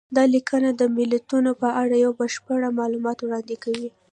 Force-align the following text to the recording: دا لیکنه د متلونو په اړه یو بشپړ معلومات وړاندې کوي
دا 0.15 0.23
لیکنه 0.35 0.69
د 0.79 0.81
متلونو 0.95 1.51
په 1.61 1.69
اړه 1.81 1.95
یو 2.05 2.11
بشپړ 2.19 2.59
معلومات 2.79 3.17
وړاندې 3.21 3.55
کوي 3.63 3.89